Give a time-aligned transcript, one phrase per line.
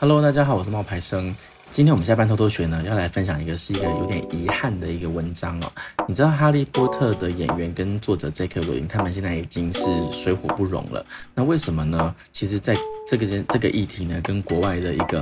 [0.00, 1.34] Hello，大家好，我是冒牌生。
[1.72, 5.72] 今天我们下班偷偷学呢，要来分享一个是一个有点遗憾的一个文章哦。
[6.06, 8.60] 你知道《哈利波特》的演员跟作者 J.K.
[8.60, 9.80] 罗琳他们现在已经是
[10.12, 11.04] 水火不容了。
[11.34, 12.14] 那为什么呢？
[12.32, 12.76] 其实，在
[13.08, 15.20] 这个这个议题呢，跟国外的一个。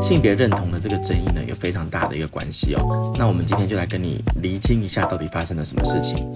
[0.00, 3.12] 性别认同的这个争议呢，有非常大的一个关系哦。
[3.18, 6.26] 那我们今天就来跟你厘清一下，到底发生了什么事情。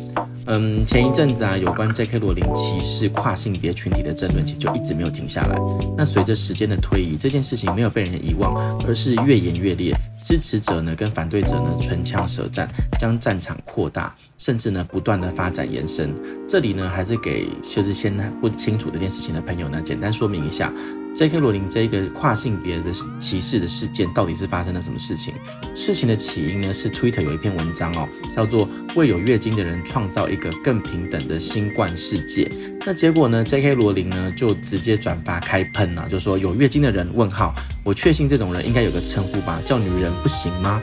[0.46, 2.18] 嗯，前一阵子啊，有关 J.K.
[2.18, 5.58] 罗琳歧视跨性别群体的争论，其实就一直没有停下来。
[5.96, 9.94] 那随着时间的推移，这件事情没有被人遗忘，而是越演越烈。
[10.22, 12.66] 支持者呢跟反对者呢唇枪舌战，
[12.98, 16.14] 将战场扩大，甚至呢不断的发展延伸。
[16.48, 20.72] 这里呢还是给就是先不清楚这件事情的朋友呢，简单说明一下。
[21.14, 21.38] J.K.
[21.38, 25.32] 罗琳这个跨性别的歧视的事件到底是发生了什么事情？
[25.72, 32.50] 事情的起因呢是 Twitter 有一篇文章哦，叫做“为有月经的人创造一个更平等的新冠世界”。
[32.84, 33.76] 那结果呢，J.K.
[33.76, 40.82] 罗琳呢就直接转发开喷了，就说有月经的人问号，我确信这种人应该有个称呼吧，叫女人不行吗？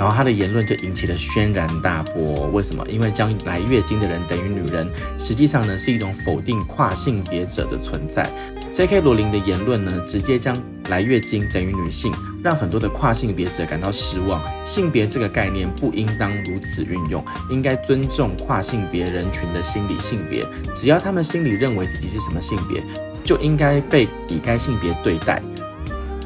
[0.00, 2.48] 然后他的言论就引起了轩然大波。
[2.54, 2.82] 为什么？
[2.88, 8.26] 因为将来月经的人等于女人，实际上呢是一种否定跨性别者的存在。
[8.72, 9.02] J.K.
[9.02, 10.56] 罗琳的言论呢，直接将
[10.88, 12.10] 来月经等于女性，
[12.42, 14.42] 让很多的跨性别者感到失望。
[14.64, 20.46] 性别这个概念不应当如此运用，应该尊重跨性别人群的心理性别。
[20.74, 22.82] 只要他们心里认为自己是什么性别，
[23.22, 25.42] 就应该被以该性别对待。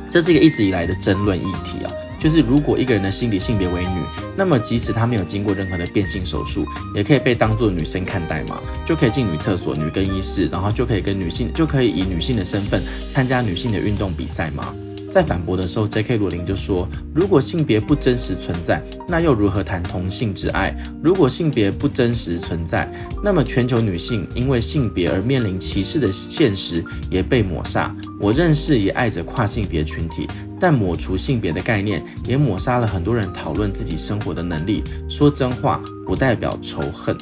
[0.09, 1.91] 这是一个一直以来的争论议题啊。
[2.25, 4.01] 就是如果一个人的心理性别为女，
[4.35, 14.75] 那么即使她没有经过任何的变性手术，也可以被当做女生看待嘛，就可以进女厕所、女更衣室，然后就可以跟女性，就可以以女性的身份参加女性的运动比赛嘛。
[15.15, 16.17] 在反驳的时候，J.K.
[16.17, 20.77] 罗琳就说：“如果性别不真实存在，那又如何谈同性之爱？
[21.01, 27.95] 如果性别不真实存在，那么全球女性因为性别而面临歧视的现实也被抹杀。
[28.21, 30.27] 我认识也爱着跨性别群体，
[30.59, 34.83] 但抹除性别的概念，也抹杀了很多人讨论自己生活的能力。
[35.09, 37.17] 说真话不代表仇恨。”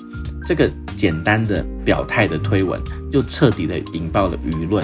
[0.46, 4.82] 这个简单的表态的推文，又彻底的引爆了舆论，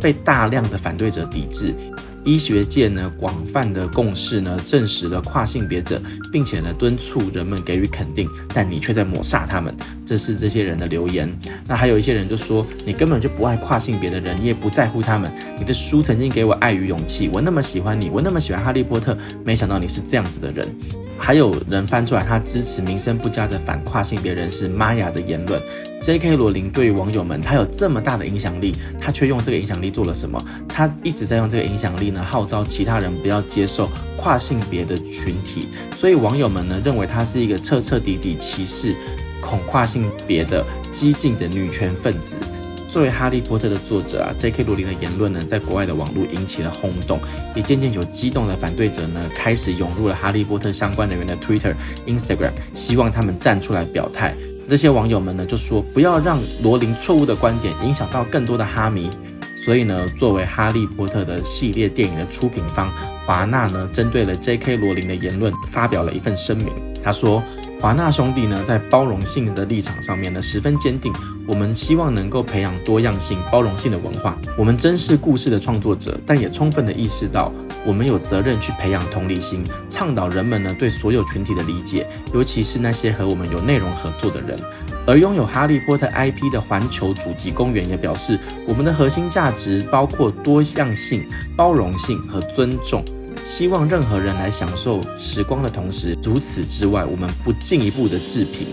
[0.00, 1.74] 被大量的反对者抵制。
[2.26, 9.72] 医学界呢，广泛的共识呢，证实了跨性别者，并且呢，敦促人们给予肯定，但你却在抹杀他们。
[10.04, 11.32] 这是这些人的留言。
[11.68, 15.32] 那还有一些人就说，你根本就不爱跨性别的人，你也不在乎他们。
[15.56, 20.68] 你的书曾经给我爱与勇气，我那么喜欢你，我那么喜欢哈利波特，没想到你是这样子的人。
[21.18, 25.62] 还有人翻出来，他支持名声不佳的反跨性别人士玛雅的言论。
[26.02, 26.36] J.K.
[26.36, 30.40] 罗琳对于网友们，他有这么大的影响力，他却用这个影响力做了什么？
[30.68, 35.68] 他一直在用这个影响力呢，号召其他人不要接受跨性别的群体。
[35.98, 38.94] 所以网友们呢，认为他是一个彻彻底底歧视
[39.40, 42.36] 恐跨性别的激进的女权分子。
[42.88, 44.62] 作为《哈利波特》的作者啊，J.K.
[44.62, 47.18] 罗琳的言论呢，在国外的网络引起了轰动，
[47.54, 51.74] 也渐渐有激动的反对者呢，开始涌入了《哈利波特》相关人员的 Twitter、
[52.06, 54.34] Instagram，希望他们站出来表态。
[54.68, 59.08] 这些网友们呢，就说不要让罗琳错误的观点影响到更多的哈迷。
[59.64, 62.92] 所以呢，作为《哈利波特》的系列电影的出品方，
[63.26, 64.76] 华纳呢，针对了 J.K.
[64.76, 66.68] 罗琳的言论，发表了一份声明。
[67.02, 67.42] 他说。
[67.78, 71.12] 华纳兄弟呢，在包容性的立场上面呢，十分坚定。
[71.46, 74.36] 我们希望能够培养多样性、包容性的文化。
[74.56, 77.52] 我们珍视故事的创作者，但也充分的意识到，
[77.84, 84.58] 我们有责任去培养同理心，倡导人们呢对所有群体的理解，尤其是那些和我们有内容合作的人。
[85.06, 93.04] 而拥有哈利波特 IP 的环球主题公园也表示，我们的核心价值包括多样性、包容性和尊重。
[93.46, 98.66] 希望任何人来享受时光的同时，除此之外，我们不进一步的置评。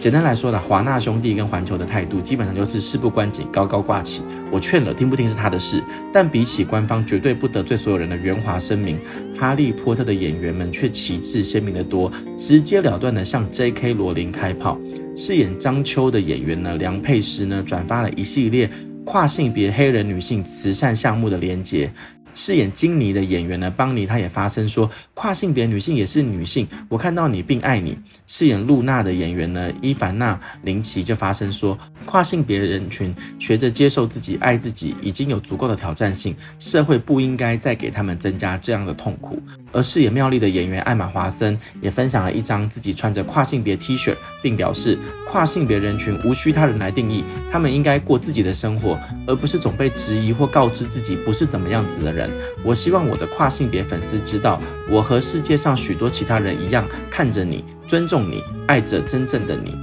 [0.00, 4.22] 简单来说呢，华纳兄弟跟环球的态度基本上就是事不关己，高高挂起。
[4.52, 5.82] 我劝了，听不听是他的事。
[6.12, 8.96] 但比起官方绝对不得罪所有人的圆滑声明，
[9.36, 13.92] 哈利波特的演员们却旗帜鲜明得多，直截了断的向 J.K.
[13.92, 14.78] 罗琳开炮。
[15.16, 18.70] 饰演张秋的演员呢，梁佩诗呢，转发了一系列
[19.04, 21.92] 跨性别黑人女性慈善项目的连结。
[22.34, 27.98] 饰演金妮的演员呢，邦妮，她也发声说，跨性别女性也是女性，我看到你并爱你。
[28.26, 39.40] 饰演露娜的演员呢，伊凡娜林奇就发声说，跨性别人群学着接受自己、爱自己，已经有足够的挑战性，社会不应该再给他们增加这样的痛苦。
[39.72, 44.98] 而饰演妙丽的演员艾玛华森也分享了一张自己穿着跨性别 T 恤，并表示，
[45.28, 52.21] 跨性别人群无需他人来定义，他们应该过自己的生活，而不是总被质疑或告知自己不是怎么样子的人
[52.64, 54.60] 我希望我的跨性别粉丝知道，
[54.90, 59.74] 我和世界上许多其他人一样，看着你，尊重你，爱着真正的你。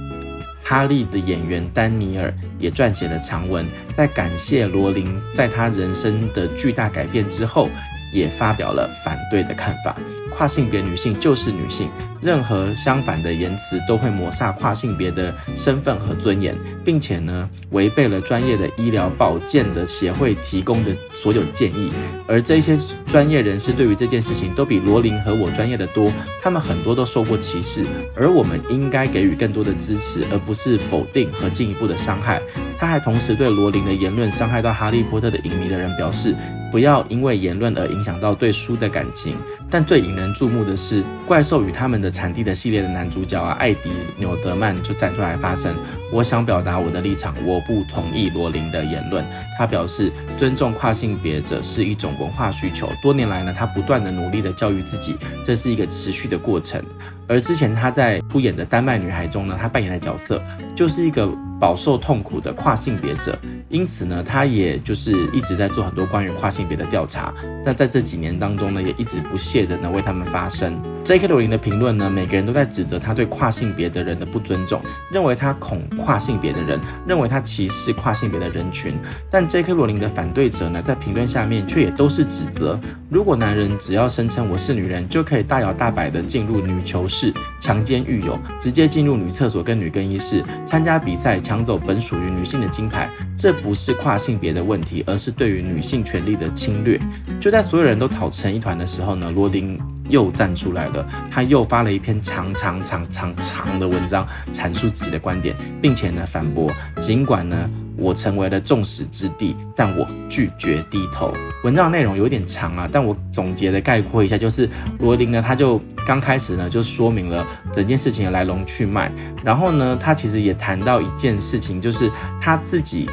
[0.62, 7.68] 哈利的演员丹尼尔也撰写了长文，在感谢罗琳在他人生的巨大改变之后，
[8.12, 9.96] 也发表了反对的看法。
[10.30, 11.90] 跨性别女性就是女性，
[12.22, 21.90] 任何相反的言辞都会抹杀跨性别的身份和尊严，并且呢，违背了专业的医疗保健的协会提供的所有建议。
[22.28, 27.84] 而这些专业人士对于这件事情都比罗琳和我专业的多，他们很多都受过歧视，
[28.14, 32.40] 而我们应该给予更多的支持，而不是否定和进一步的伤害。
[32.78, 36.34] 他还同时对罗琳的言论伤害到哈利波特的影迷的人表示，
[36.70, 39.36] 不要因为言论而影响到对书的感情。
[39.68, 45.74] 但最引人注目的是，怪兽与他们的产地的系列的男主角啊，艾迪纽德曼就站出来发声。
[46.12, 49.24] 我想表达我的立场，我不同意罗琳的言论。
[49.60, 52.88] 他表示，尊重跨性别者是一种文化需求。
[53.02, 55.14] 多年来呢，他不断的努力的教育自己，
[55.44, 56.82] 这是一个持续的过程。
[57.28, 60.42] 而之前他在出演的《丹麦女孩》中呢，他扮演的角色
[60.74, 61.30] 就是一个
[61.60, 63.38] 饱受痛苦的跨性别者。
[63.68, 67.30] 因此呢，他也就是一直在做很多关于跨性别的调查。
[67.62, 70.74] 那在这几年当中呢，也一直不懈的呢为他们发声。
[71.02, 71.26] J.K.
[71.26, 74.80] 罗琳的评论呢，每个人都在指责他对跨性别的人的不尊重，
[75.10, 78.94] 认为他恐跨性别的人，认为他歧视跨性别的人群。
[79.30, 79.72] 但 J.K.
[79.72, 97.00] 罗琳的反对者呢，在评论下面却也都是指责：如果男人只要声称我是女人，就可以大摇大摆的进入女囚室强奸狱友，直接进入女厕所跟女更衣室参加比赛，抢走本属于女性的金牌，这不是跨性别的问题，而是对于女性权利的侵略。
[97.40, 100.89] 就在所有人都吵成一团的时候呢，罗琳又站出来
[101.30, 106.70] 他又发了一篇长长长长长的文章，阐述自己的观点，并且呢反驳，
[107.00, 111.32] 尽管呢我成为了众矢之的，但我拒绝低头。
[111.64, 119.10] 文章内容有点长啊，但我总结的概括一下，就是罗琳呢，他就刚开始呢就说明了整件事情的来龙去脉，
[119.44, 122.10] 然后呢他其实也谈到一件事情，就是
[122.40, 123.08] 他自己。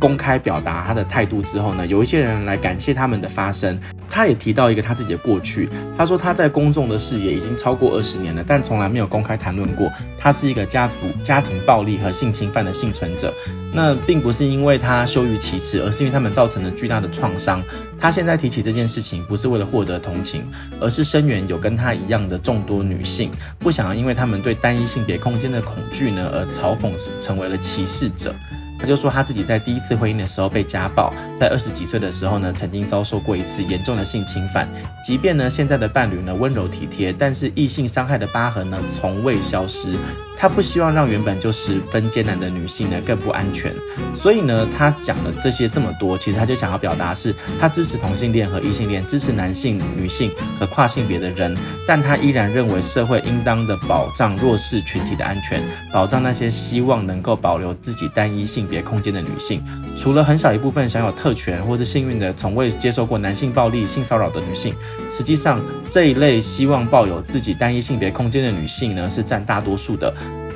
[0.00, 3.78] 公开表达他的态度之后呢，有一些人来感谢他们的发声。
[4.10, 13.32] 他也提到一个他自己的过去，他说他在公众的视野已经超过二十年了，但从来没有公开谈论过他是一个家族家庭暴力和性侵犯的幸存者。
[13.72, 17.62] 那并不是因为他羞于启齿，而是因为他们造成了巨大的创伤。
[17.96, 20.42] 他现在提起这件事情，不是为了获得同情，
[20.80, 23.30] 而是声援有跟他一样的众多女性，
[23.60, 26.90] 不想要因为他们对单一性别空间的恐惧呢，而嘲讽
[27.20, 28.34] 成为了歧视者。
[28.80, 34.66] 他就说他自己在第一次婚姻的时候被家暴，在二十几岁的时候呢，曾经遭受过一次严重的性侵犯。
[35.04, 39.96] 即便呢现在的伴侣呢温柔体贴，但是异性伤害的疤痕呢从未消失。
[40.40, 43.74] 他不希望让原本就十分艰难的女性呢更不安全，
[44.14, 51.54] 所以呢，他讲了这些这么多，其实他就想要表达是，他支持同性恋和异性恋，支持男性、女性和跨性别的人，
[51.86, 59.62] 但他依然认为社会应当的保障弱势群体的安全，保障那些希望能够保留自己单一性别空间的女性，
[59.94, 64.74] 除了很少一部分享有特权或是幸运的从未接受过男性暴力、性骚扰的女性，
[65.10, 70.10] 实际上这一类希望抱有自己单一性别空间的女性呢，是占大多数的。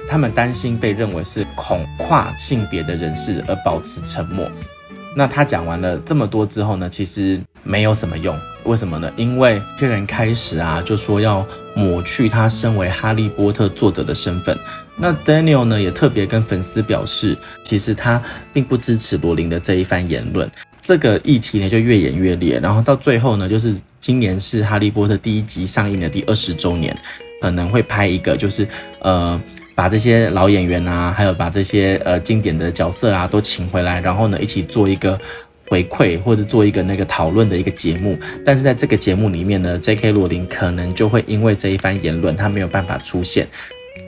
[0.08, 4.50] 他们担心被认为是恐跨性别的人士而保持沉默。
[5.16, 8.36] 那他讲完了这么多之后呢，其实没有什么用。
[8.64, 9.12] 为什么呢？
[9.16, 11.46] 因为这人开始啊就说要
[11.76, 14.58] 抹去他身为哈利波特作者的身份。
[14.96, 18.20] 那 Daniel 呢也特别跟粉丝表示，其实他
[18.52, 20.50] 并不支持罗琳的这一番言论。
[20.80, 26.96] 这个议题呢就越演越烈，然后到最后呢，就是今年是哈利波特第一集上映的第二十周年，
[27.40, 28.66] 可能会拍一个就是
[29.00, 29.40] 呃。
[29.74, 35.18] 把这些老演员啊，还有把这些呃经典的角色啊都请回来，然后呢一起做一个
[35.68, 38.18] 回馈或者做一个那个讨论的一个节目。
[38.44, 40.12] 但是在这个节目里面呢，J.K.
[40.12, 43.48] 罗琳可能就会因为这一番言论，她没有办法出现。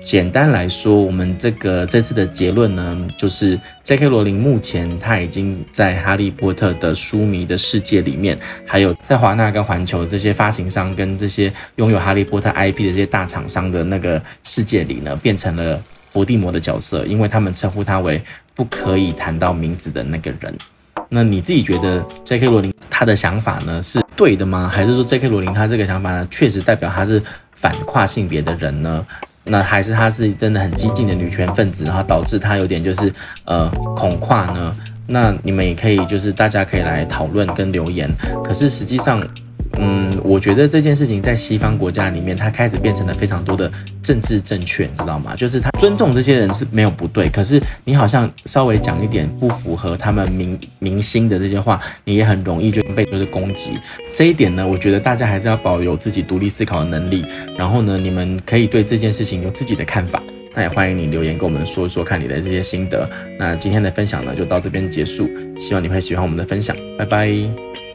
[0.01, 4.09] 简单来说，我们这个这次的结论呢，就是 J.K.
[4.09, 18.23] 罗琳目前他已经在哈利波特的书迷的世界里面，还有在华纳跟环球这些发行商跟这些拥有哈利波特 IP 的这些大厂商的那个世界里呢，变成了伏地魔的角色，因为他们称呼他为
[18.55, 20.57] 不可以谈到名字的那个人。
[21.09, 22.47] 那你自己觉得 J.K.
[22.47, 24.71] 罗琳他的想法呢是对的吗？
[24.73, 25.29] 还是说 J.K.
[25.29, 27.21] 罗琳他这个想法呢确实代表他是
[27.53, 29.05] 反跨性别的人呢？
[29.47, 33.13] 那还是她是真的很激进的女权分子，然后导致她有点就是
[33.45, 34.75] 呃恐跨呢？
[35.07, 38.11] 那你们也可以就是大家可以来讨论跟留言。
[38.45, 39.27] 可是实际上。
[39.79, 43.71] 嗯，我觉得这件事情在西方国家里面，它开始变成了非常多的
[44.03, 45.35] 政治正确，你知道吗？
[45.37, 53.73] 就是他尊重这些人是没有不对，可是你好像稍微讲一点不符合他们民民心的这些话，你也很容易就被就是攻击。
[54.13, 57.25] 这一点呢，我觉得大家还是要保有自己独立思考的能力。
[57.57, 60.23] 然后呢，你们可以对这件事情有自己的看法。
[60.55, 63.09] 那也欢迎你留言跟我们说一说看你的这些心得。
[63.39, 65.29] 那今天的分享呢，就到这边结束。
[65.59, 67.86] 希望你会喜欢我们的分享，拜拜。